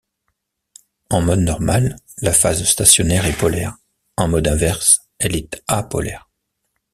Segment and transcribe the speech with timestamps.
[1.11, 3.77] En mode normal la phase stationnaire est polaire,
[4.17, 6.27] en mode inverse elle est apolaire.